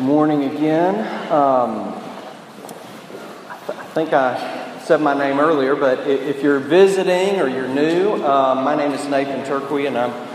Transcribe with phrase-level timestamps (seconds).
[0.00, 0.94] morning again.
[1.30, 1.92] Um,
[3.48, 7.68] I, th- I, think I said my name earlier, but if you're visiting or you're
[7.68, 10.28] new, um, my name is Nathan Turquie, and I'm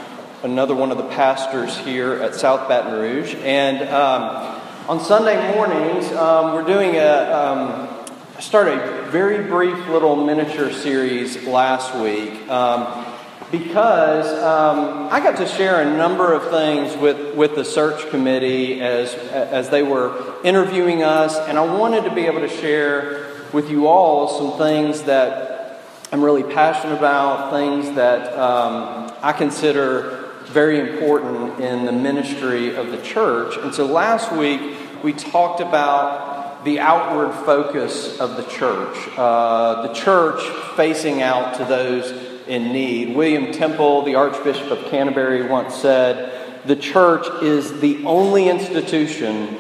[0.44, 3.34] another one of the pastors here at South Baton Rouge.
[3.40, 7.90] And um, on Sunday mornings, um, we're doing a um,
[8.38, 13.15] I started a very brief little miniature series last week um,
[13.52, 18.82] because um, I got to share a number of things with, with the search committee
[18.82, 23.70] as, as they were interviewing us, and I wanted to be able to share with
[23.70, 25.82] you all some things that
[26.12, 32.92] I'm really passionate about, things that um, I consider very important in the ministry of
[32.92, 33.58] the church.
[33.58, 34.62] And so last week
[35.04, 40.42] we talked about the outward focus of the church, uh, the church
[40.76, 42.12] facing out to those
[42.48, 43.16] in need.
[43.16, 49.58] William Temple, the Archbishop of Canterbury, once said, The church is the only institution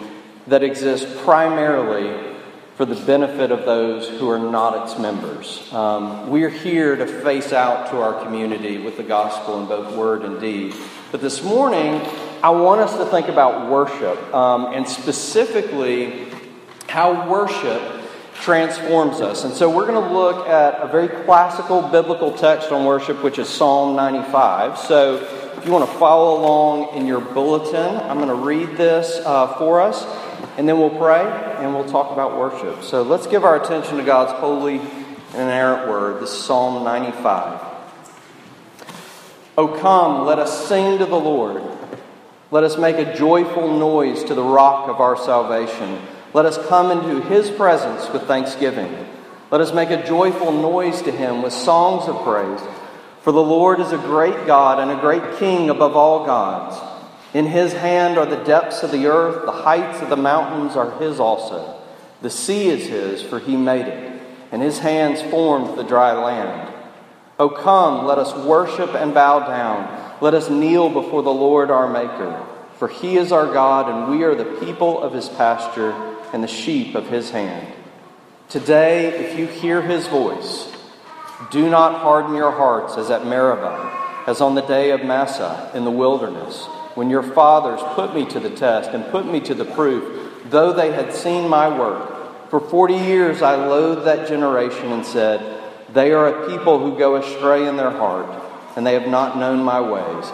[0.47, 2.35] that exists primarily
[2.75, 5.71] for the benefit of those who are not its members.
[5.71, 10.23] Um, we're here to face out to our community with the gospel in both word
[10.23, 10.75] and deed.
[11.11, 12.01] But this morning,
[12.43, 16.27] I want us to think about worship, um, and specifically
[16.89, 17.94] how worship
[18.35, 19.43] transforms us.
[19.43, 23.39] And so we're going to look at a very classical biblical text on worship, which
[23.39, 24.77] is Psalm 95.
[24.77, 25.15] So
[25.57, 29.57] if you want to follow along in your bulletin, I'm going to read this uh,
[29.57, 30.05] for us,
[30.57, 31.23] and then we'll pray
[31.59, 32.83] and we'll talk about worship.
[32.83, 36.21] So let's give our attention to God's holy and inerrant word.
[36.21, 37.61] This is Psalm 95.
[39.57, 41.63] O come, let us sing to the Lord.
[42.51, 45.99] Let us make a joyful noise to the rock of our salvation.
[46.35, 48.93] Let us come into his presence with thanksgiving.
[49.51, 52.59] Let us make a joyful noise to him with songs of praise.
[53.21, 56.75] For the Lord is a great God and a great King above all gods.
[57.33, 60.99] In his hand are the depths of the earth, the heights of the mountains are
[60.99, 61.81] his also.
[62.21, 66.69] The sea is his, for he made it, and his hands formed the dry land.
[67.39, 70.17] O come, let us worship and bow down.
[70.19, 72.45] Let us kneel before the Lord our Maker.
[72.77, 76.49] For he is our God, and we are the people of his pasture and the
[76.49, 77.73] sheep of his hand.
[78.49, 80.69] Today, if you hear his voice,
[81.49, 85.85] do not harden your hearts as at Meribah, as on the day of Massah in
[85.85, 89.63] the wilderness, when your fathers put me to the test and put me to the
[89.63, 92.49] proof, though they had seen my work.
[92.49, 95.39] For forty years I loathed that generation and said,
[95.93, 98.29] They are a people who go astray in their heart,
[98.75, 100.29] and they have not known my ways.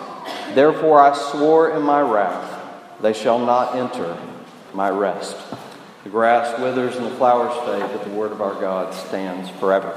[0.55, 2.59] Therefore I swore in my wrath,
[3.03, 4.17] They shall not enter
[4.73, 5.37] my rest.
[6.03, 9.95] The grass withers and the flowers fade, but the word of our God stands forever.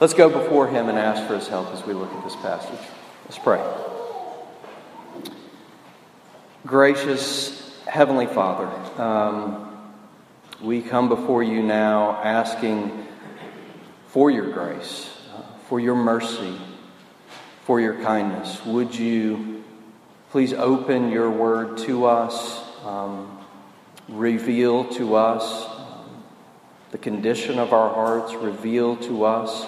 [0.00, 2.80] Let's go before him and ask for his help as we look at this passage.
[3.24, 3.62] Let's pray.
[6.64, 8.66] Gracious Heavenly Father,
[9.02, 9.92] um,
[10.62, 13.06] we come before you now asking
[14.08, 15.10] for your grace,
[15.68, 16.56] for your mercy,
[17.64, 18.64] for your kindness.
[18.64, 19.64] Would you
[20.30, 22.62] please open your word to us?
[22.86, 23.39] Um,
[24.10, 25.68] reveal to us
[26.90, 29.66] the condition of our hearts, reveal to us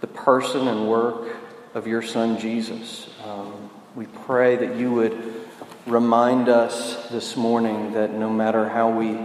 [0.00, 1.36] the person and work
[1.74, 3.08] of your Son Jesus.
[3.24, 5.46] Um, we pray that you would
[5.86, 9.18] remind us this morning that no matter how we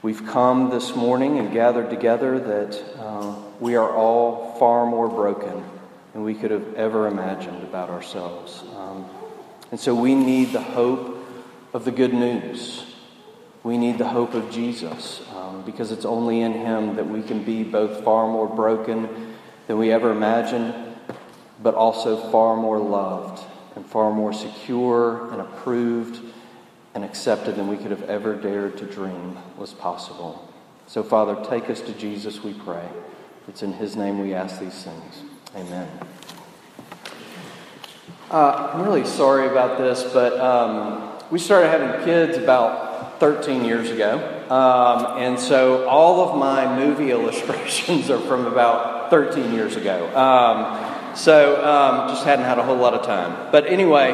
[0.00, 5.62] we've come this morning and gathered together, that uh, we are all far more broken
[6.12, 8.64] than we could have ever imagined about ourselves.
[8.76, 9.04] Um,
[9.70, 11.18] and so we need the hope
[11.72, 12.91] of the good news
[13.64, 17.44] we need the hope of Jesus um, because it's only in Him that we can
[17.44, 19.34] be both far more broken
[19.68, 20.74] than we ever imagined,
[21.62, 23.44] but also far more loved
[23.76, 26.20] and far more secure and approved
[26.94, 30.48] and accepted than we could have ever dared to dream was possible.
[30.88, 32.86] So, Father, take us to Jesus, we pray.
[33.48, 35.22] It's in His name we ask these things.
[35.54, 35.88] Amen.
[38.30, 42.91] Uh, I'm really sorry about this, but um, we started having kids about
[43.22, 44.18] 13 years ago.
[44.50, 50.08] Um, and so all of my movie illustrations are from about 13 years ago.
[50.16, 53.52] Um, so um, just hadn't had a whole lot of time.
[53.52, 54.10] But anyway,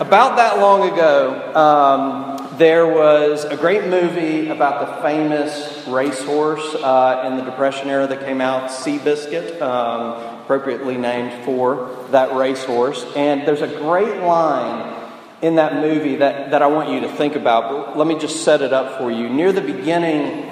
[0.00, 7.24] about that long ago, um, there was a great movie about the famous racehorse uh,
[7.26, 13.06] in the Depression era that came out, Seabiscuit, um, appropriately named for that racehorse.
[13.16, 15.01] And there's a great line
[15.42, 17.68] in that movie that, that I want you to think about.
[17.68, 19.28] But let me just set it up for you.
[19.28, 20.48] Near the beginning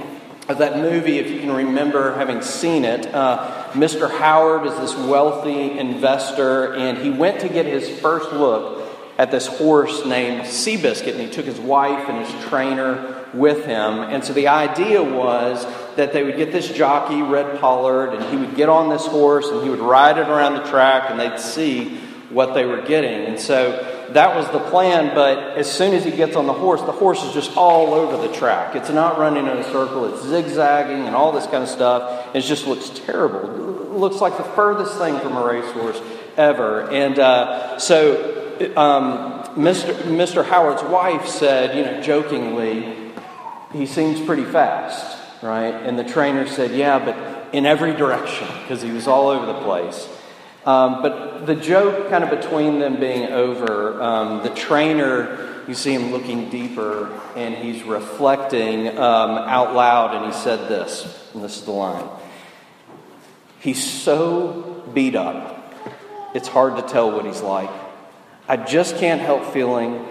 [0.48, 4.10] of that movie, if you can remember having seen it, uh, Mr.
[4.10, 8.84] Howard is this wealthy investor, and he went to get his first look
[9.16, 14.00] at this horse named Seabiscuit, and he took his wife and his trainer with him.
[14.00, 15.64] And so the idea was
[15.94, 19.46] that they would get this jockey, Red Pollard, and he would get on this horse
[19.48, 21.98] and he would ride it around the track, and they'd see
[22.30, 23.26] what they were getting.
[23.26, 26.80] And so that was the plan, but as soon as he gets on the horse,
[26.82, 28.74] the horse is just all over the track.
[28.74, 32.34] It's not running in a circle, it's zigzagging and all this kind of stuff.
[32.34, 33.82] It just looks terrible.
[33.82, 36.00] It looks like the furthest thing from a racehorse
[36.36, 36.90] ever.
[36.90, 38.40] And uh, so
[38.76, 39.94] um, Mr.
[40.04, 40.44] Mr.
[40.44, 43.12] Howard's wife said, you know, jokingly,
[43.72, 45.74] he seems pretty fast, right?
[45.74, 49.60] And the trainer said, yeah, but in every direction, because he was all over the
[49.60, 50.08] place.
[50.70, 55.92] Um, but the joke, kind of between them being over, um, the trainer, you see
[55.92, 61.56] him looking deeper and he's reflecting um, out loud, and he said this, and this
[61.56, 62.08] is the line
[63.58, 65.74] He's so beat up,
[66.34, 67.70] it's hard to tell what he's like.
[68.48, 70.06] I just can't help feeling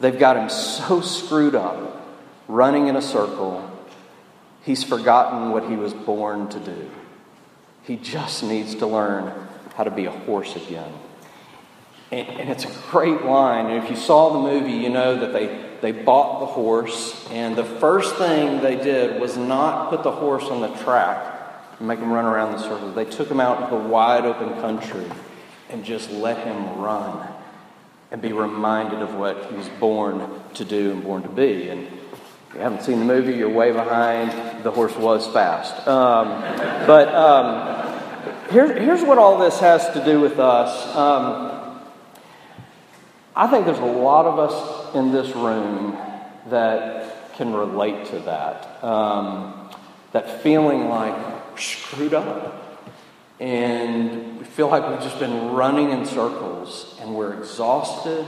[0.00, 2.06] they've got him so screwed up,
[2.46, 3.70] running in a circle,
[4.64, 6.90] he's forgotten what he was born to do.
[7.84, 9.32] He just needs to learn
[9.74, 10.92] how to be a horse again.
[12.10, 13.66] And, and, it's a great line.
[13.66, 17.56] And if you saw the movie, you know that they, they bought the horse, and
[17.56, 21.34] the first thing they did was not put the horse on the track
[21.78, 22.92] and make him run around the circle.
[22.92, 25.06] They took him out into the wide open country
[25.70, 27.26] and just let him run
[28.10, 31.68] and be reminded of what he was born to do and born to be.
[31.68, 34.62] And if you haven't seen the movie, you're way behind.
[34.62, 35.74] The horse was fast.
[35.88, 36.28] Um,
[36.86, 37.83] but um,
[38.50, 40.94] here, here's what all this has to do with us.
[40.96, 41.80] Um,
[43.36, 45.96] I think there's a lot of us in this room
[46.48, 48.84] that can relate to that.
[48.84, 49.70] Um,
[50.12, 51.16] that feeling like
[51.50, 52.88] we're screwed up.
[53.40, 58.24] And we feel like we've just been running in circles and we're exhausted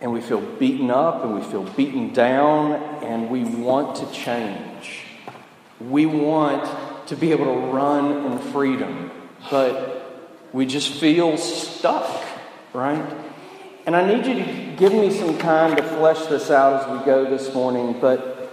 [0.00, 2.72] and we feel beaten up and we feel beaten down
[3.02, 5.02] and we want to change.
[5.78, 6.64] We want
[7.06, 9.10] to be able to run in freedom,
[9.50, 12.24] but we just feel stuck,
[12.72, 13.04] right?
[13.86, 17.04] And I need you to give me some time to flesh this out as we
[17.06, 18.50] go this morning, but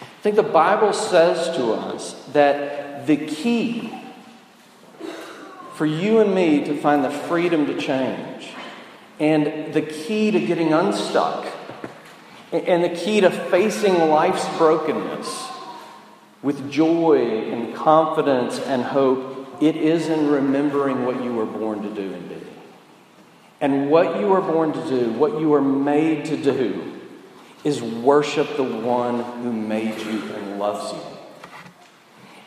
[0.00, 3.92] I think the Bible says to us that the key
[5.74, 8.48] for you and me to find the freedom to change
[9.20, 11.46] and the key to getting unstuck
[12.52, 15.53] and the key to facing life's brokenness
[16.44, 17.16] with joy
[17.50, 22.28] and confidence and hope, it is in remembering what you were born to do and
[22.28, 22.36] be.
[23.62, 27.00] And what you were born to do, what you were made to do,
[27.64, 31.00] is worship the one who made you and loves you.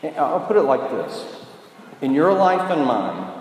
[0.04, 1.26] And I'll put it like this
[2.02, 3.34] in your life and mine,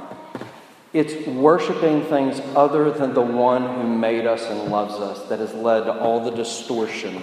[0.94, 5.52] it's worshiping things other than the one who made us and loves us that has
[5.52, 7.23] led to all the distortion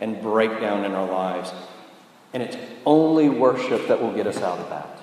[0.00, 1.50] and breakdown in our lives.
[2.34, 4.98] And it's only worship that will get us out of that.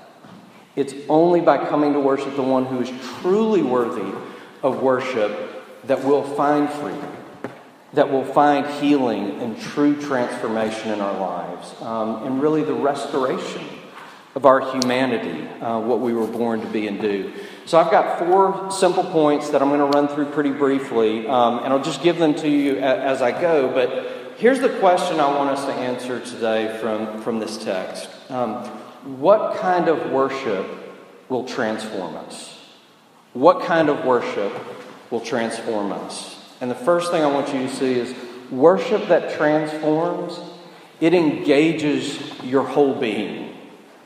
[0.76, 2.92] It's only by coming to worship the one who is
[3.22, 4.14] truly worthy
[4.62, 5.32] of worship
[5.86, 7.12] that we'll find freedom,
[7.94, 13.66] that we'll find healing and true transformation in our lives, um, and really the restoration
[14.36, 17.34] of our humanity, uh, what we were born to be and do.
[17.66, 21.60] So I've got four simple points that I'm going to run through pretty briefly, um,
[21.60, 23.70] and I'll just give them to you as I go.
[23.74, 28.66] But here's the question I want us to answer today from, from this text um,
[29.20, 30.66] What kind of worship
[31.30, 32.60] will transform us?
[33.34, 34.52] What kind of worship
[35.12, 36.44] will transform us?
[36.60, 38.16] And the first thing I want you to see is
[38.50, 40.40] worship that transforms,
[41.00, 43.50] it engages your whole being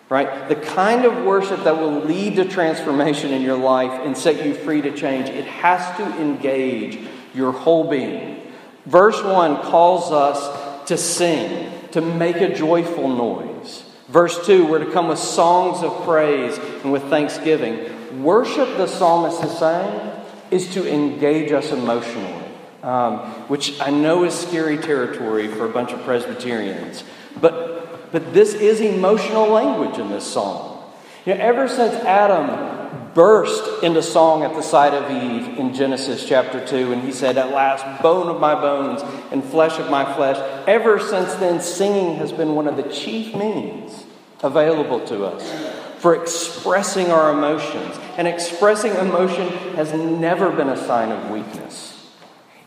[0.07, 0.47] right?
[0.47, 4.53] The kind of worship that will lead to transformation in your life and set you
[4.53, 6.99] free to change, it has to engage
[7.33, 8.44] your whole being.
[8.85, 13.83] Verse 1 calls us to sing, to make a joyful noise.
[14.07, 18.23] Verse 2, we're to come with songs of praise and with thanksgiving.
[18.23, 20.11] Worship, the psalmist is saying,
[20.51, 22.45] is to engage us emotionally,
[22.83, 27.03] um, which I know is scary territory for a bunch of Presbyterians.
[27.41, 27.75] But
[28.15, 30.81] but this is emotional language in this psalm.
[31.25, 32.84] You know, ever since Adam
[33.15, 37.37] burst into song at the sight of Eve in Genesis chapter 2, and he said,
[37.37, 42.17] At last, bone of my bones and flesh of my flesh, ever since then, singing
[42.17, 44.03] has been one of the chief means
[44.43, 47.97] available to us for expressing our emotions.
[48.17, 51.93] And expressing emotion has never been a sign of weakness,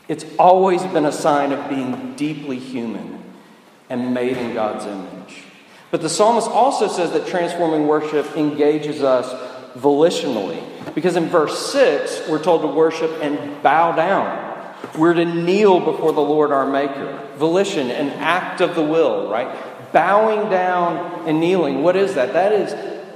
[0.09, 3.23] it's always been a sign of being deeply human
[3.87, 5.43] and made in God's image.
[5.91, 10.63] But the psalmist also says that transforming worship engages us volitionally.
[10.93, 14.47] Because in verse 6, we're told to worship and bow down.
[14.97, 17.27] We're to kneel before the Lord our Maker.
[17.35, 19.91] Volition, an act of the will, right?
[19.91, 21.83] Bowing down and kneeling.
[21.83, 22.33] What is that?
[22.33, 22.73] That is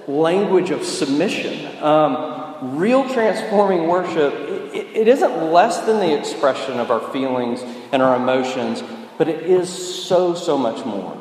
[0.08, 1.84] language of submission.
[1.84, 4.34] Um, real transforming worship,
[4.74, 8.84] it, it isn't less than the expression of our feelings and our emotions,
[9.18, 11.18] but it is so, so much more.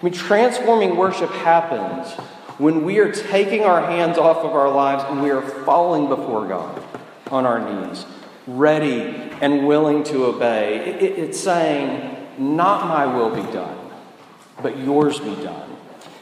[0.00, 2.14] I mean, transforming worship happens
[2.58, 6.46] when we are taking our hands off of our lives and we are falling before
[6.46, 6.82] God
[7.30, 8.04] on our knees,
[8.46, 9.00] ready
[9.40, 10.78] and willing to obey.
[11.00, 13.78] It, it's saying, Not my will be done,
[14.62, 15.70] but yours be done.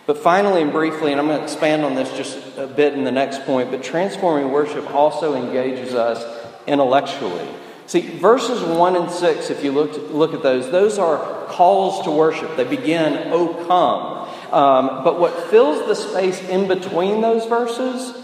[0.06, 3.04] But finally and briefly, and I'm going to expand on this just a bit in
[3.04, 7.48] the next point, but transforming worship also engages us intellectually.
[7.86, 12.10] See, verses 1 and 6, if you look, look at those, those are calls to
[12.10, 12.56] worship.
[12.56, 14.11] They begin, Oh, come.
[14.52, 18.22] Um, but what fills the space in between those verses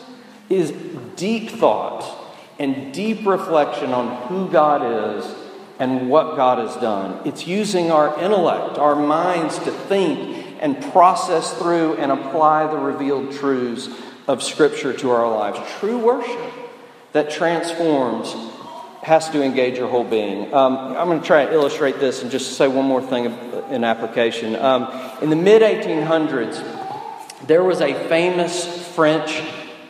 [0.50, 0.73] is
[1.16, 2.04] deep thought
[2.58, 5.35] and deep reflection on who God is
[5.78, 7.26] and what God has done.
[7.26, 13.32] It's using our intellect, our minds to think and process through and apply the revealed
[13.32, 13.88] truths
[14.26, 15.58] of Scripture to our lives.
[15.78, 16.52] True worship
[17.12, 18.35] that transforms
[19.08, 20.52] has to engage your whole being.
[20.54, 23.24] Um, I'm going to try and illustrate this and just say one more thing
[23.70, 24.54] in application.
[24.54, 24.86] Um,
[25.22, 29.42] in the mid 1800s, there was a famous French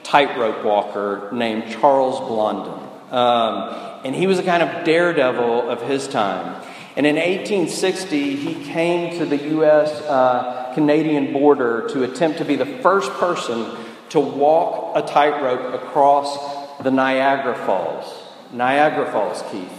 [0.04, 2.88] tightrope walker named Charles Blondin.
[3.10, 6.62] Um, and he was a kind of daredevil of his time.
[6.96, 9.90] And in 1860, he came to the U.S.
[10.02, 13.66] Uh, Canadian border to attempt to be the first person
[14.10, 18.27] to walk a tightrope across the Niagara Falls.
[18.52, 19.72] Niagara Falls, Keith.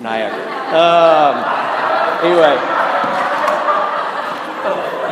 [0.00, 0.44] Niagara.
[0.76, 1.36] Um,
[2.24, 2.56] anyway,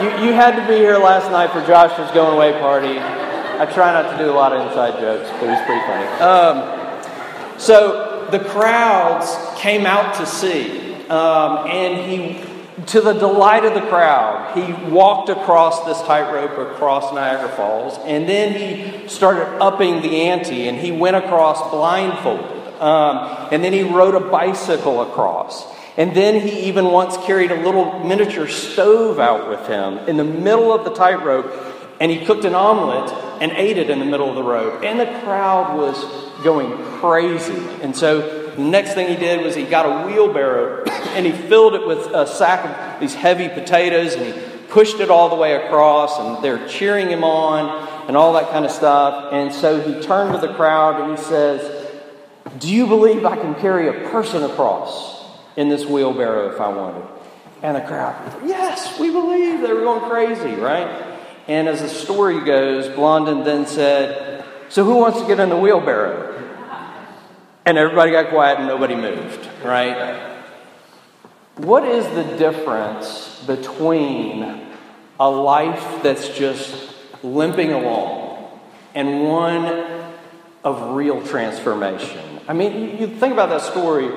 [0.03, 2.99] you, you had to be here last night for Joshua's going away party.
[2.99, 6.07] I try not to do a lot of inside jokes, but it was pretty funny.
[6.21, 12.45] Um, so the crowds came out to see, um, and he
[12.87, 18.29] to the delight of the crowd, he walked across this tightrope across Niagara Falls, and
[18.29, 22.64] then he started upping the ante, and he went across blindfolded.
[22.85, 25.65] Um, and then he rode a bicycle across.
[25.97, 30.25] And then he even once carried a little miniature stove out with him in the
[30.25, 31.51] middle of the tightrope,
[31.99, 33.11] and he cooked an omelet
[33.41, 34.85] and ate it in the middle of the road.
[34.85, 35.97] And the crowd was
[36.45, 37.57] going crazy.
[37.81, 41.75] And so the next thing he did was he got a wheelbarrow and he filled
[41.75, 44.33] it with a sack of these heavy potatoes and he
[44.69, 48.67] pushed it all the way across, and they're cheering him on and all that kind
[48.67, 49.33] of stuff.
[49.33, 51.74] And so he turned to the crowd and he says,
[52.59, 55.25] do you believe I can carry a person across
[55.57, 57.07] in this wheelbarrow if I wanted?
[57.63, 59.61] And the crowd, yes, we believe.
[59.61, 61.19] They were going crazy, right?
[61.49, 65.57] And as the story goes, Blondin then said, So who wants to get in the
[65.57, 66.33] wheelbarrow?
[67.67, 70.35] And everybody got quiet and nobody moved, right?
[71.57, 74.67] What is the difference between
[75.19, 78.51] a life that's just limping along
[78.95, 80.13] and one
[80.63, 82.34] of real transformation?
[82.47, 84.11] I mean, you think about that story,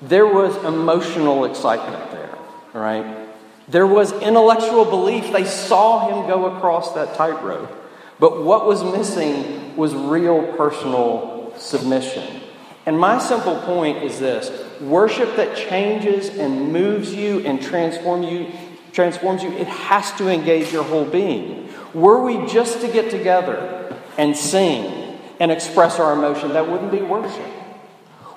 [0.00, 2.38] there was emotional excitement there,
[2.72, 3.28] right?
[3.68, 5.32] There was intellectual belief.
[5.32, 7.70] They saw him go across that tightrope.
[8.18, 12.40] But what was missing was real personal submission.
[12.86, 18.50] And my simple point is this worship that changes and moves you and transform you,
[18.92, 21.68] transforms you, it has to engage your whole being.
[21.94, 25.01] Were we just to get together and sing
[25.40, 27.46] and express our emotion, that wouldn't be worship.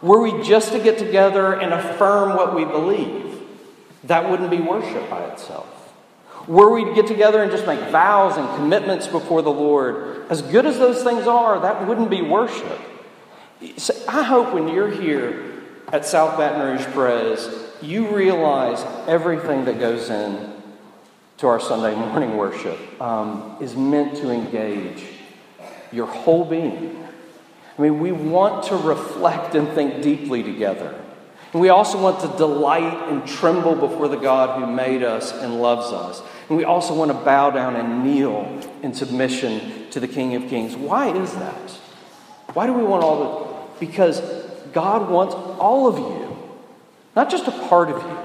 [0.02, 3.42] Were we just to get together and affirm what we believe,
[4.04, 5.68] that wouldn't be worship by itself.
[6.48, 10.42] Were we to get together and just make vows and commitments before the Lord, as
[10.44, 12.80] good as those things are, that wouldn't be worship.
[13.78, 17.50] So I hope when you're here at South Baton Rouge Pres,
[17.82, 20.54] you realize everything that goes in
[21.38, 25.04] to our Sunday morning worship um, is meant to engage
[25.92, 27.06] your whole being.
[27.78, 31.02] I mean, we want to reflect and think deeply together.
[31.52, 35.62] And we also want to delight and tremble before the God who made us and
[35.62, 36.22] loves us.
[36.50, 40.50] And we also want to bow down and kneel in submission to the King of
[40.50, 40.76] Kings.
[40.76, 41.72] Why is that?
[42.54, 43.86] Why do we want all the.
[43.86, 44.20] Because
[44.72, 46.38] God wants all of you,
[47.16, 48.18] not just a part of you.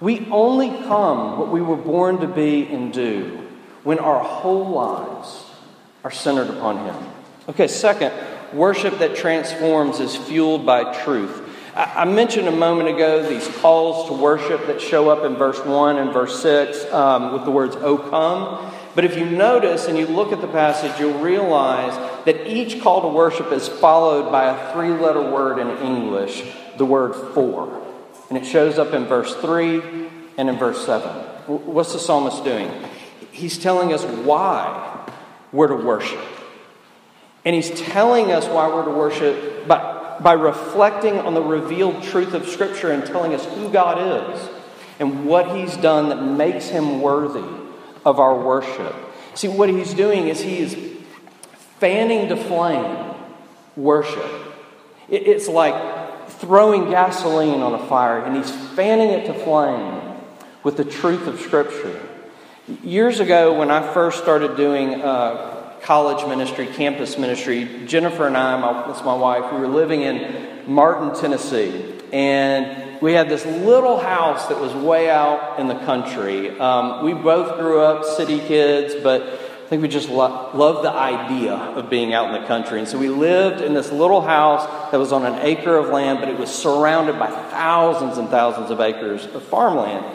[0.00, 3.46] We only come what we were born to be and do
[3.84, 5.43] when our whole lives
[6.04, 6.96] are centered upon Him.
[7.48, 8.12] Okay, second,
[8.52, 11.40] worship that transforms is fueled by truth.
[11.76, 15.96] I mentioned a moment ago these calls to worship that show up in verse 1
[15.96, 18.72] and verse 6 um, with the words, O come.
[18.94, 21.96] But if you notice and you look at the passage, you'll realize
[22.26, 26.44] that each call to worship is followed by a three letter word in English,
[26.78, 27.82] the word for.
[28.28, 29.82] And it shows up in verse 3
[30.38, 31.08] and in verse 7.
[31.48, 32.70] What's the psalmist doing?
[33.32, 34.93] He's telling us why
[35.54, 36.20] we're to worship.
[37.44, 42.34] And he's telling us why we're to worship by, by reflecting on the revealed truth
[42.34, 44.50] of Scripture and telling us who God is
[44.98, 47.48] and what he's done that makes him worthy
[48.04, 48.94] of our worship.
[49.34, 50.76] See, what he's doing is he is
[51.78, 53.14] fanning to flame
[53.76, 54.30] worship.
[55.08, 60.18] It's like throwing gasoline on a fire, and he's fanning it to flame
[60.64, 62.00] with the truth of Scripture.
[62.82, 68.58] Years ago, when I first started doing uh, college ministry, campus ministry, Jennifer and I,
[68.58, 71.92] my, that's my wife, we were living in Martin, Tennessee.
[72.10, 76.58] And we had this little house that was way out in the country.
[76.58, 80.92] Um, we both grew up city kids, but I think we just lo- loved the
[80.92, 82.78] idea of being out in the country.
[82.78, 86.18] And so we lived in this little house that was on an acre of land,
[86.18, 90.06] but it was surrounded by thousands and thousands of acres of farmland.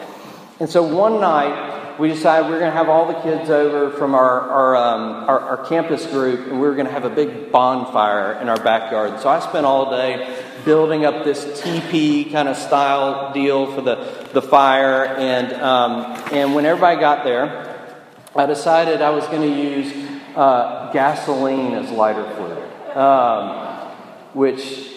[0.58, 3.90] And so one night, we decided we are going to have all the kids over
[3.90, 7.10] from our, our, um, our, our campus group, and we were going to have a
[7.10, 9.20] big bonfire in our backyard.
[9.20, 14.28] So I spent all day building up this teepee kind of style deal for the,
[14.32, 15.04] the fire.
[15.04, 17.94] And, um, and when everybody got there,
[18.34, 19.92] I decided I was going to use
[20.36, 23.88] uh, gasoline as lighter fluid, um,
[24.32, 24.88] which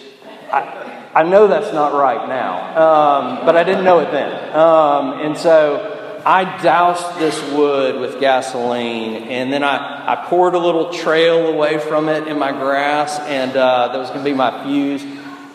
[0.50, 4.56] I, I know that's not right now, um, but I didn't know it then.
[4.56, 5.93] Um, and so
[6.26, 11.78] I doused this wood with gasoline, and then I, I poured a little trail away
[11.78, 15.04] from it in my grass, and uh, that was going to be my fuse.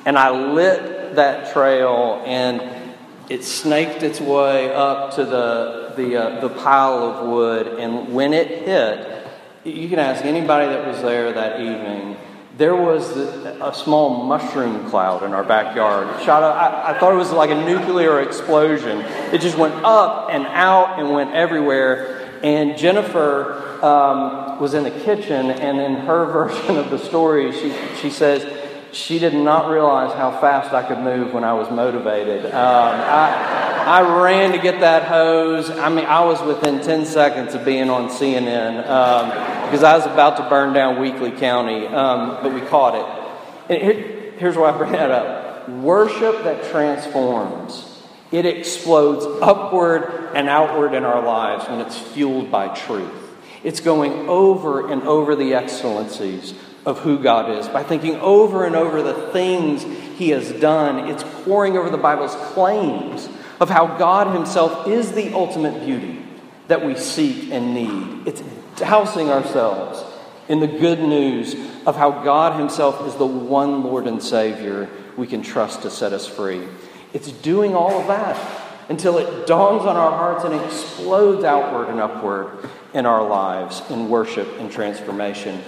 [0.06, 2.62] And I lit that trail, and
[3.30, 7.68] it snaked its way up to the, the, uh, the pile of wood.
[7.80, 9.28] And when it hit,
[9.64, 12.16] you can ask anybody that was there that evening,
[12.60, 16.22] there was a small mushroom cloud in our backyard.
[16.24, 19.00] Shot up, I, I, thought it was like a nuclear explosion.
[19.34, 22.18] It just went up and out and went everywhere.
[22.44, 27.74] And Jennifer um, was in the kitchen, and in her version of the story, she,
[28.02, 28.46] she says,
[28.92, 32.46] she did not realize how fast I could move when I was motivated.
[32.46, 35.70] Um, I, I ran to get that hose.
[35.70, 40.08] I mean, I was within 10 seconds of being on CNN um, because I was
[40.08, 43.76] about to burn down Weakley County, um, but we caught it.
[43.76, 47.86] And here, here's why I bring that up worship that transforms.
[48.32, 53.14] It explodes upward and outward in our lives when it's fueled by truth.
[53.64, 58.76] It's going over and over the excellencies of who God is, by thinking over and
[58.76, 59.84] over the things
[60.18, 61.10] He has done.
[61.10, 63.30] It's pouring over the Bible's claims
[63.60, 66.26] of how God Himself is the ultimate beauty
[66.70, 68.28] that we seek and need.
[68.28, 68.42] It's
[68.80, 70.04] dousing ourselves
[70.48, 71.54] in the good news
[71.86, 76.14] of how God Himself is the one Lord and Savior we can trust to set
[76.14, 76.68] us free.
[77.14, 78.38] It's doing all of that
[78.90, 84.10] until it dawns on our hearts and explodes outward and upward in our lives in
[84.10, 85.62] worship and transformation.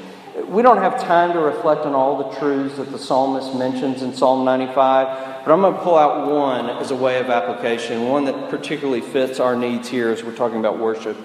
[0.47, 4.13] We don't have time to reflect on all the truths that the psalmist mentions in
[4.15, 8.26] Psalm 95, but I'm going to pull out one as a way of application, one
[8.26, 11.17] that particularly fits our needs here as we're talking about worship.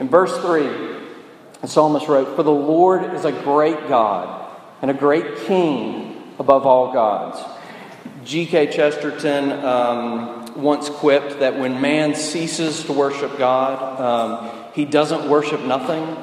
[0.00, 0.97] In verse 3,
[1.60, 4.48] the psalmist wrote, For the Lord is a great God
[4.80, 7.42] and a great king above all gods.
[8.24, 8.72] G.K.
[8.72, 15.60] Chesterton um, once quipped that when man ceases to worship God, um, he doesn't worship
[15.62, 16.16] nothing,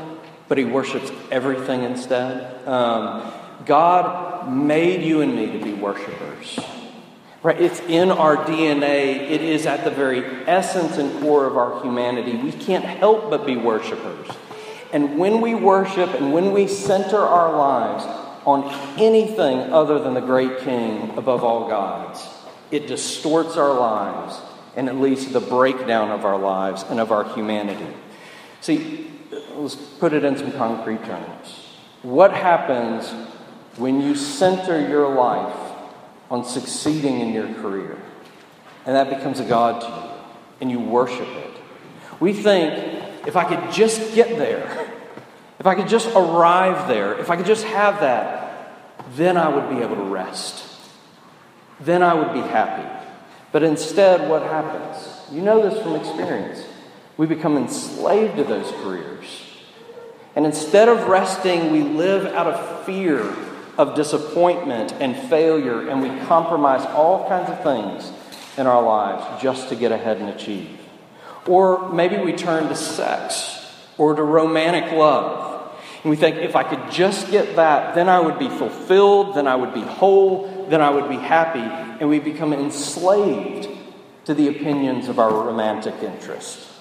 [0.48, 2.67] but he worships everything instead.
[2.67, 3.32] Um,
[3.65, 6.60] God made you and me to be worshipers.
[7.41, 7.62] Right?
[7.62, 9.30] It's in our DNA.
[9.30, 12.36] It is at the very essence and core of our humanity.
[12.36, 14.28] We can't help but be worshipers.
[14.96, 18.06] And when we worship and when we center our lives
[18.46, 18.64] on
[18.98, 22.26] anything other than the great King above all gods,
[22.72, 24.40] it distorts our lives
[24.78, 27.94] and it leads to the breakdown of our lives and of our humanity.
[28.62, 29.12] See,
[29.56, 31.76] let's put it in some concrete terms.
[32.02, 33.12] What happens
[33.76, 35.74] when you center your life
[36.32, 38.02] on succeeding in your career
[38.86, 40.22] and that becomes a God to you
[40.62, 41.52] and you worship it?
[42.22, 44.85] We think if I could just get there,
[45.65, 48.71] if I could just arrive there, if I could just have that,
[49.15, 50.63] then I would be able to rest.
[51.80, 52.88] Then I would be happy.
[53.51, 55.12] But instead, what happens?
[55.32, 56.63] You know this from experience.
[57.17, 59.25] We become enslaved to those careers.
[60.36, 63.21] And instead of resting, we live out of fear
[63.75, 68.12] of disappointment and failure, and we compromise all kinds of things
[68.56, 70.80] in our lives just to get ahead and achieve.
[71.47, 73.65] Or maybe we turn to sex
[73.97, 75.45] or to romantic love.
[76.06, 79.48] And we think, if I could just get that, then I would be fulfilled, then
[79.48, 81.58] I would be whole, then I would be happy.
[82.00, 83.68] And we become enslaved
[84.26, 86.72] to the opinions of our romantic interests.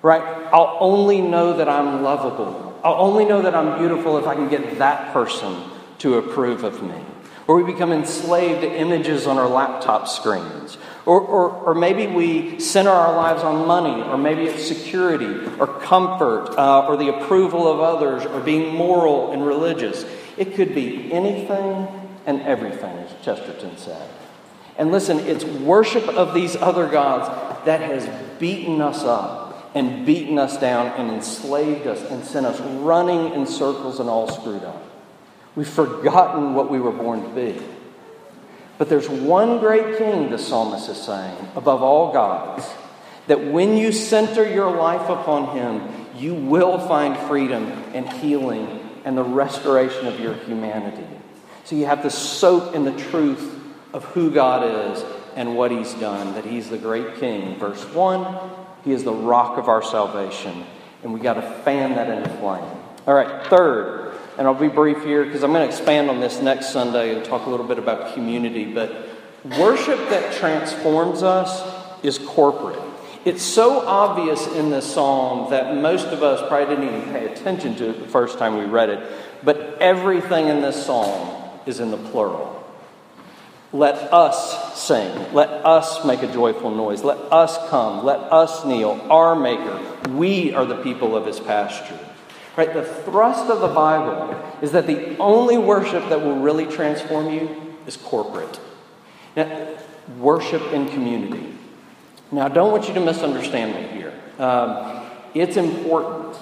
[0.00, 0.22] Right?
[0.50, 2.80] I'll only know that I'm lovable.
[2.82, 5.64] I'll only know that I'm beautiful if I can get that person
[5.98, 6.98] to approve of me.
[7.46, 10.78] Or we become enslaved to images on our laptop screens.
[11.06, 15.68] Or, or, or maybe we center our lives on money, or maybe it's security, or
[15.68, 20.04] comfort, uh, or the approval of others, or being moral and religious.
[20.36, 21.86] It could be anything
[22.26, 24.10] and everything, as Chesterton said.
[24.78, 28.08] And listen, it's worship of these other gods that has
[28.40, 33.46] beaten us up and beaten us down and enslaved us and sent us running in
[33.46, 34.82] circles and all screwed up.
[35.54, 37.62] We've forgotten what we were born to be.
[38.78, 42.66] But there's one great king, the psalmist is saying, above all gods,
[43.26, 49.16] that when you center your life upon him, you will find freedom and healing and
[49.16, 51.06] the restoration of your humanity.
[51.64, 53.60] So you have to soak in the truth
[53.92, 57.58] of who God is and what he's done, that he's the great king.
[57.58, 58.50] Verse 1,
[58.84, 60.64] he is the rock of our salvation,
[61.02, 62.64] and we got to fan that into flame.
[63.06, 64.05] All right, third,
[64.38, 67.24] and I'll be brief here because I'm going to expand on this next Sunday and
[67.24, 68.72] talk a little bit about community.
[68.72, 69.08] But
[69.58, 71.62] worship that transforms us
[72.04, 72.80] is corporate.
[73.24, 77.74] It's so obvious in this psalm that most of us probably didn't even pay attention
[77.76, 79.10] to it the first time we read it.
[79.42, 82.52] But everything in this psalm is in the plural.
[83.72, 85.34] Let us sing.
[85.34, 87.02] Let us make a joyful noise.
[87.02, 88.04] Let us come.
[88.04, 89.04] Let us kneel.
[89.10, 89.82] Our Maker.
[90.10, 91.98] We are the people of his pasture.
[92.56, 92.72] Right?
[92.72, 97.76] The thrust of the Bible is that the only worship that will really transform you
[97.86, 98.58] is corporate.
[99.36, 99.76] Now,
[100.18, 101.54] worship in community.
[102.32, 104.14] Now, I don't want you to misunderstand me here.
[104.38, 106.36] Um, it's important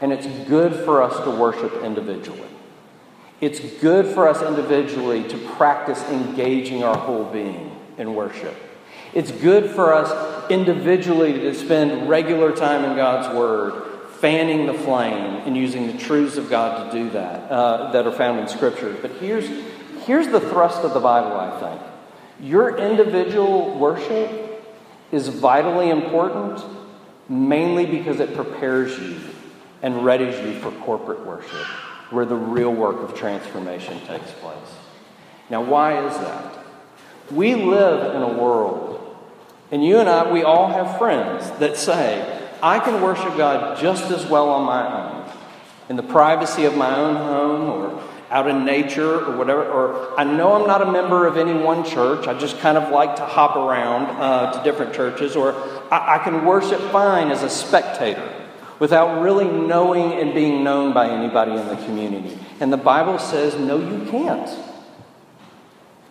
[0.00, 2.48] and it's good for us to worship individually.
[3.40, 8.54] It's good for us individually to practice engaging our whole being in worship.
[9.12, 13.89] It's good for us individually to spend regular time in God's Word
[14.20, 18.12] fanning the flame and using the truths of God to do that, uh, that are
[18.12, 18.94] found in Scripture.
[19.00, 19.48] But here's,
[20.04, 21.80] here's the thrust of the Bible, I think.
[22.40, 24.64] Your individual worship
[25.10, 26.62] is vitally important,
[27.28, 29.18] mainly because it prepares you
[29.82, 31.66] and readies you for corporate worship,
[32.10, 34.56] where the real work of transformation takes place.
[35.48, 36.64] Now, why is that?
[37.30, 39.16] We live in a world,
[39.70, 44.10] and you and I, we all have friends that say, I can worship God just
[44.10, 45.32] as well on my own,
[45.88, 49.64] in the privacy of my own home or out in nature or whatever.
[49.68, 52.28] Or I know I'm not a member of any one church.
[52.28, 55.34] I just kind of like to hop around uh, to different churches.
[55.34, 55.54] Or
[55.90, 58.32] I, I can worship fine as a spectator
[58.78, 62.38] without really knowing and being known by anybody in the community.
[62.60, 64.48] And the Bible says, no, you can't.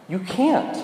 [0.07, 0.77] You can't.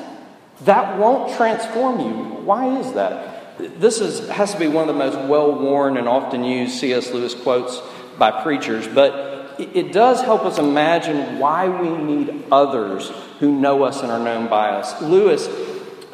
[0.62, 2.14] That won't transform you.
[2.46, 3.35] Why is that?
[3.58, 7.12] This is, has to be one of the most well worn and often used C.S.
[7.12, 7.82] Lewis quotes
[8.18, 14.02] by preachers, but it does help us imagine why we need others who know us
[14.02, 15.02] and are known by us.
[15.02, 15.48] Lewis,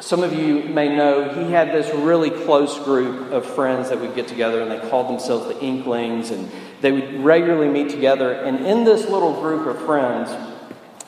[0.00, 4.14] some of you may know, he had this really close group of friends that would
[4.14, 6.50] get together and they called themselves the Inklings and
[6.80, 8.32] they would regularly meet together.
[8.32, 10.30] And in this little group of friends,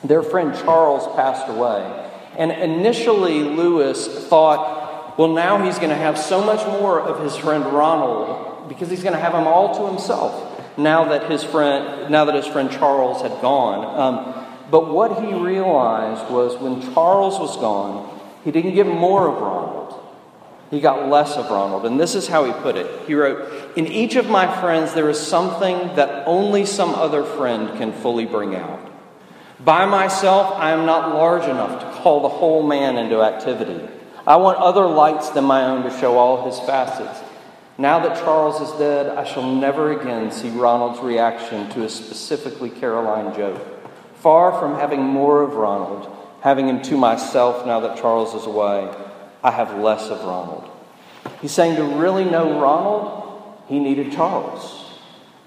[0.03, 2.09] their friend Charles passed away.
[2.37, 4.84] And initially, Lewis thought
[5.17, 9.03] well, now he's going to have so much more of his friend Ronald because he's
[9.03, 12.69] going to have him all to himself now that his friend, now that his friend
[12.71, 13.99] Charles had gone.
[13.99, 19.41] Um, but what he realized was when Charles was gone, he didn't get more of
[19.41, 20.01] Ronald.
[20.71, 21.85] He got less of Ronald.
[21.85, 23.07] And this is how he put it.
[23.07, 27.77] He wrote, In each of my friends, there is something that only some other friend
[27.77, 28.91] can fully bring out.
[29.59, 33.87] By myself, I am not large enough to call the whole man into activity.
[34.27, 37.21] I want other lights than my own to show all his facets.
[37.77, 42.69] Now that Charles is dead, I shall never again see Ronald's reaction to a specifically
[42.69, 43.61] Caroline joke.
[44.15, 46.11] Far from having more of Ronald,
[46.41, 48.91] having him to myself now that Charles is away,
[49.43, 50.69] I have less of Ronald.
[51.41, 54.99] He's saying to really know Ronald, he needed Charles,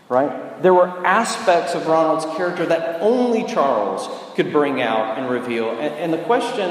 [0.08, 0.62] right?
[0.62, 5.70] There were aspects of Ronald's character that only Charles could bring out and reveal.
[5.70, 6.70] And, and the question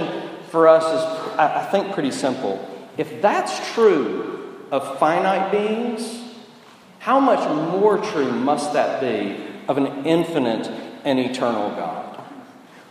[0.49, 2.65] for us is, I think, pretty simple.
[2.97, 6.23] If that's true of finite beings,
[6.99, 10.67] how much more true must that be of an infinite
[11.03, 12.23] and eternal God?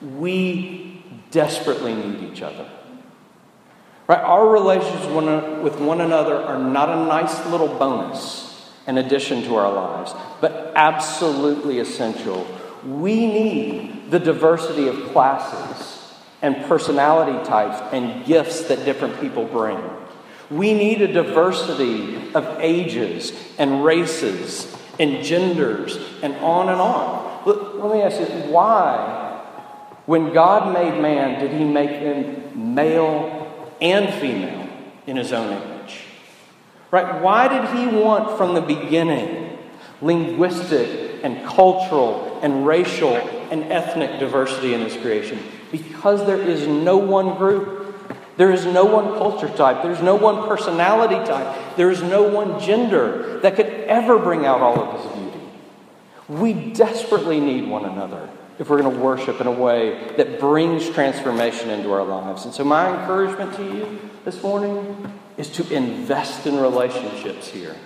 [0.01, 2.69] We desperately need each other.
[4.07, 4.21] Right?
[4.21, 5.07] Our relations
[5.63, 8.47] with one another are not a nice little bonus
[8.87, 12.47] an addition to our lives, but absolutely essential.
[12.85, 15.96] We need the diversity of classes
[16.47, 19.83] and personality types and gifts that different people bring.
[20.49, 27.43] We need a diversity of ages and races and genders and on and on.
[27.45, 29.43] Let, me ask you why,
[30.07, 34.69] when God made man, did he make them male and female
[35.09, 36.05] in his own image?
[36.93, 37.21] Right?
[37.21, 39.59] Why did he want from the beginning
[40.01, 43.17] linguistic and cultural and racial
[43.51, 45.41] and ethnic diversity in his creation?
[45.71, 47.87] Because there is no one group
[48.37, 49.83] there is no one culture type.
[49.83, 51.77] There's no one personality type.
[51.77, 55.41] There is no one gender that could ever bring out all of his beauty.
[56.29, 60.89] We desperately need one another if we're going to worship in a way that brings
[60.91, 62.45] transformation into our lives.
[62.45, 67.77] And so, my encouragement to you this morning is to invest in relationships here.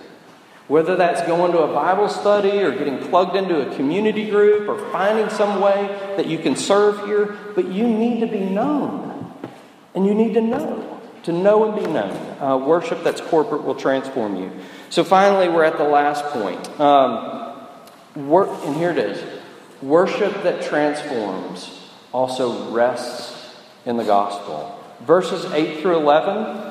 [0.71, 4.77] Whether that's going to a Bible study or getting plugged into a community group or
[4.89, 9.33] finding some way that you can serve here, but you need to be known.
[9.93, 11.01] And you need to know.
[11.23, 12.41] To know and be known.
[12.41, 14.49] Uh, worship that's corporate will transform you.
[14.89, 16.79] So finally, we're at the last point.
[16.79, 17.67] Um,
[18.15, 19.21] wor- and here it is
[19.81, 24.81] worship that transforms also rests in the gospel.
[25.01, 26.70] Verses 8 through 11,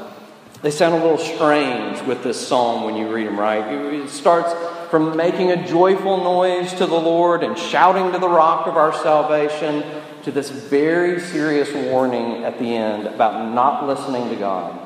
[0.63, 3.95] they sound a little strange with this psalm when you read them, right?
[3.95, 4.53] It starts
[4.91, 8.93] from making a joyful noise to the Lord and shouting to the rock of our
[8.93, 9.85] salvation
[10.25, 14.79] to this very serious warning at the end about not listening to God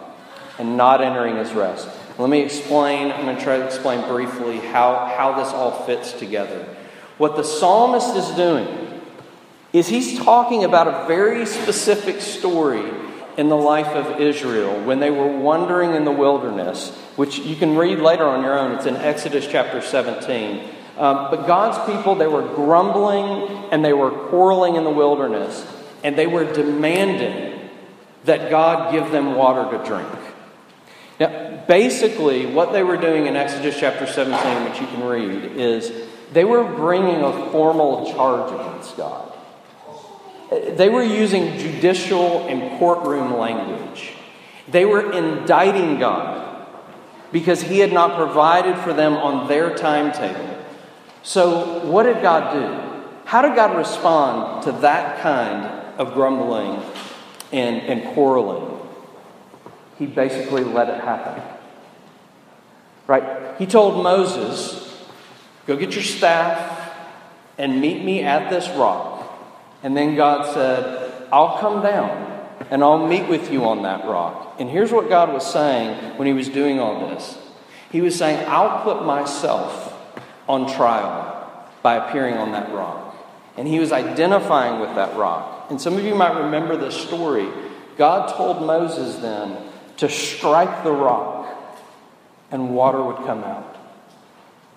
[0.58, 1.88] and not entering his rest.
[2.18, 6.12] Let me explain, I'm going to try to explain briefly how, how this all fits
[6.12, 6.64] together.
[7.18, 9.00] What the psalmist is doing
[9.72, 12.88] is he's talking about a very specific story
[13.36, 17.76] in the life of Israel when they were wandering in the wilderness, which you can
[17.76, 18.72] read later on your own.
[18.72, 20.68] It's in Exodus chapter 17.
[20.96, 25.66] Um, but God's people, they were grumbling and they were quarreling in the wilderness,
[26.04, 27.68] and they were demanding
[28.24, 30.08] that God give them water to drink.
[31.18, 35.92] Now, basically, what they were doing in Exodus chapter 17, which you can read, is
[36.32, 39.23] they were bringing a formal charge against God.
[40.76, 44.12] They were using judicial and courtroom language.
[44.68, 46.66] They were indicting God
[47.32, 50.64] because He had not provided for them on their timetable.
[51.22, 52.94] So, what did God do?
[53.24, 55.64] How did God respond to that kind
[55.98, 56.82] of grumbling
[57.52, 58.78] and, and quarreling?
[59.98, 61.42] He basically let it happen.
[63.06, 63.56] Right?
[63.58, 64.84] He told Moses,
[65.66, 66.92] Go get your staff
[67.56, 69.13] and meet me at this rock.
[69.84, 74.56] And then God said, I'll come down and I'll meet with you on that rock.
[74.58, 77.38] And here's what God was saying when He was doing all this
[77.92, 79.92] He was saying, I'll put myself
[80.48, 83.14] on trial by appearing on that rock.
[83.56, 85.66] And he was identifying with that rock.
[85.70, 87.48] And some of you might remember this story.
[87.96, 89.56] God told Moses then
[89.98, 91.46] to strike the rock
[92.50, 93.76] and water would come out.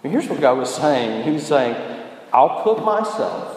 [0.03, 1.75] And here's what God was saying He was saying,
[2.33, 3.56] I'll put myself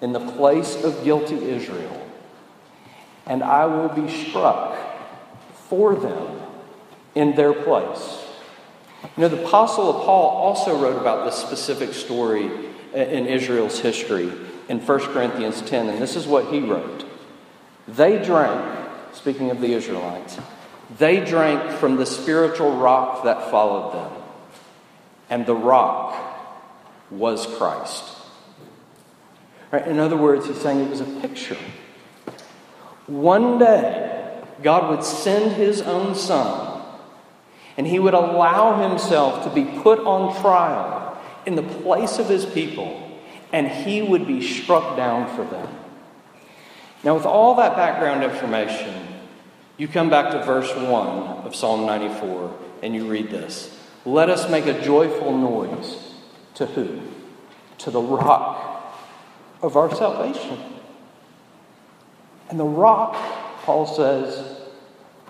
[0.00, 2.06] in the place of guilty Israel,
[3.26, 4.78] and I will be struck
[5.68, 6.40] for them
[7.14, 8.24] in their place.
[9.16, 12.50] You know, the Apostle Paul also wrote about this specific story
[12.94, 14.32] in Israel's history
[14.68, 17.04] in 1 Corinthians 10, and this is what he wrote.
[17.88, 20.38] They drank, speaking of the Israelites,
[20.98, 24.22] they drank from the spiritual rock that followed them,
[25.28, 26.16] and the rock
[27.10, 28.19] was Christ.
[29.70, 29.86] Right?
[29.86, 31.56] In other words, he's saying it was a picture.
[33.06, 36.82] One day, God would send his own son
[37.76, 42.44] and he would allow himself to be put on trial in the place of his
[42.44, 43.18] people,
[43.52, 45.68] and he would be struck down for them.
[47.02, 49.06] Now, with all that background information,
[49.78, 50.86] you come back to verse 1
[51.46, 56.14] of Psalm 94 and you read this Let us make a joyful noise
[56.56, 57.00] to who?
[57.78, 58.69] To the rock
[59.62, 60.58] of our salvation.
[62.48, 63.14] And the rock,
[63.62, 64.60] Paul says,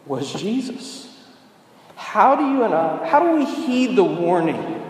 [0.06, 1.06] was Jesus.
[1.96, 4.82] How do you and I, how do we heed the warning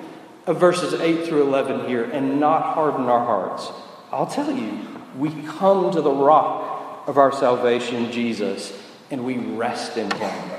[0.47, 3.71] of verses 8 through 11 here and not harden our hearts?
[4.13, 4.87] I'll tell you,
[5.19, 8.73] we come to the rock of our salvation, Jesus,
[9.11, 10.51] and we rest in Him.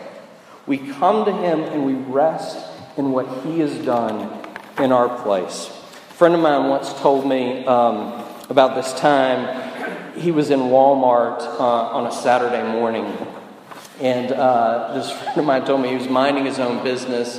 [0.68, 2.58] We come to Him and we rest
[2.98, 4.40] in what He has done
[4.78, 5.68] in our place.
[5.68, 8.21] A friend of mine once told me um,
[8.52, 10.20] about this time.
[10.20, 13.06] He was in Walmart uh, on a Saturday morning
[14.02, 17.38] and uh, this friend of mine told me he was minding his own business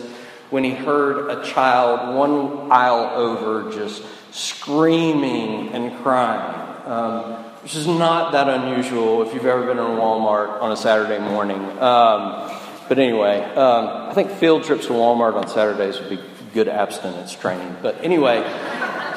[0.50, 7.88] when he heard a child one aisle over just screaming and crying, um, which is
[7.88, 11.60] not that unusual if you've ever been in Walmart on a Saturday morning.
[11.80, 12.48] Um,
[12.88, 16.20] but anyway, um, I think field trips to Walmart on Saturdays would be
[16.54, 17.76] good abstinence training.
[17.82, 18.38] But anyway,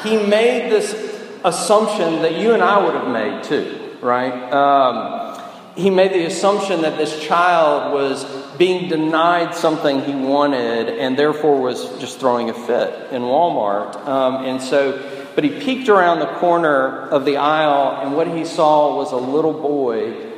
[0.02, 1.15] he made this
[1.46, 4.52] assumption that you and I would have made too, right?
[4.52, 5.40] Um,
[5.76, 8.24] he made the assumption that this child was
[8.58, 13.96] being denied something he wanted and therefore was just throwing a fit in Walmart.
[14.08, 18.44] Um, and so, but he peeked around the corner of the aisle and what he
[18.44, 20.32] saw was a little boy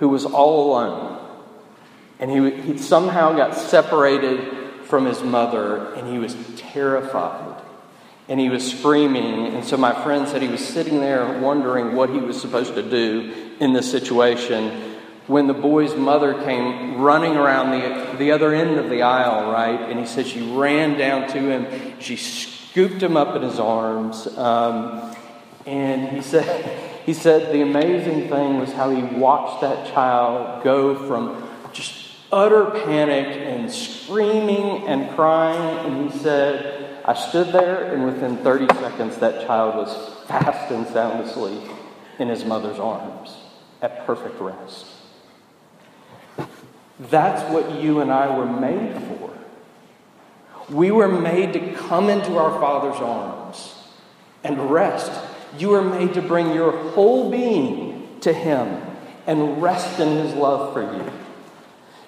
[0.00, 1.18] who was all alone.
[2.18, 7.51] And he, he somehow got separated from his mother and he was terrified
[8.28, 9.46] and he was screaming.
[9.54, 12.82] And so my friend said he was sitting there wondering what he was supposed to
[12.82, 14.92] do in this situation
[15.26, 19.88] when the boy's mother came running around the, the other end of the aisle, right?
[19.88, 24.26] And he said she ran down to him, she scooped him up in his arms.
[24.36, 25.14] Um,
[25.64, 30.94] and he said, he said the amazing thing was how he watched that child go
[31.06, 31.94] from just
[32.32, 35.86] utter panic and screaming and crying.
[35.86, 40.86] And he said, I stood there, and within 30 seconds, that child was fast and
[40.86, 41.68] sound asleep
[42.18, 43.36] in his mother's arms
[43.80, 44.86] at perfect rest.
[47.00, 49.30] That's what you and I were made for.
[50.70, 53.74] We were made to come into our Father's arms
[54.44, 55.10] and rest.
[55.58, 58.80] You were made to bring your whole being to Him
[59.26, 61.12] and rest in His love for you.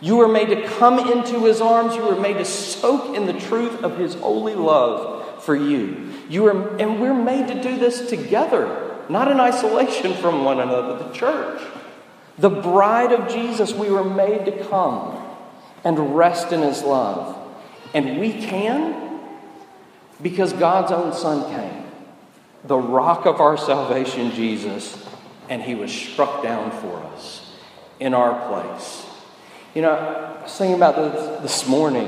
[0.01, 1.95] You were made to come into his arms.
[1.95, 6.13] You were made to soak in the truth of his holy love for you.
[6.29, 10.99] You were, and we're made to do this together, not in isolation from one another,
[10.99, 11.63] the church.
[12.39, 15.23] The bride of Jesus, we were made to come
[15.85, 17.37] and rest in his love.
[17.93, 19.21] And we can
[20.21, 21.85] because God's own Son came,
[22.65, 25.07] the rock of our salvation, Jesus,
[25.49, 27.53] and he was struck down for us
[28.01, 29.07] in our place.
[29.75, 32.07] You know, I was thinking about this this morning.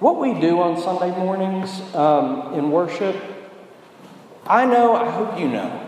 [0.00, 3.14] What we do on Sunday mornings um, in worship,
[4.46, 5.82] I know, I hope you know,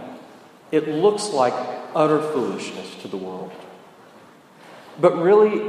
[0.70, 1.54] it looks like
[1.94, 3.52] utter foolishness to the world.
[5.00, 5.60] But really,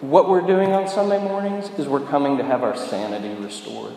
[0.00, 3.96] what we're doing on Sunday mornings is we're coming to have our sanity restored.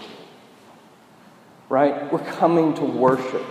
[1.69, 2.11] Right?
[2.11, 3.45] We're coming to worship.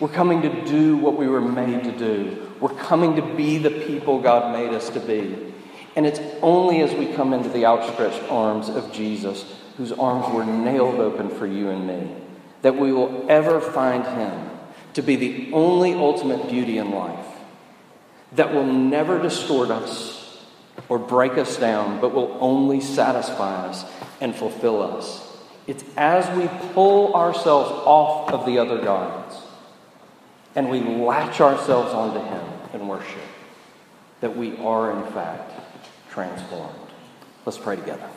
[0.00, 2.50] We're coming to do what we were made to do.
[2.58, 5.50] We're coming to be the people God made us to be.
[5.96, 9.44] And it's only as we come into the outstretched arms of Jesus,
[9.76, 12.14] whose arms were nailed open for you and me,
[12.62, 14.50] that we will ever find him
[14.94, 17.26] to be the only ultimate beauty in life
[18.32, 20.44] that will never distort us
[20.88, 23.84] or break us down, but will only satisfy us
[24.20, 25.26] and fulfill us.
[25.66, 29.36] It's as we pull ourselves off of the other gods
[30.54, 33.20] and we latch ourselves onto him in worship
[34.20, 35.52] that we are, in fact,
[36.10, 36.76] transformed.
[37.46, 38.08] Let's pray together.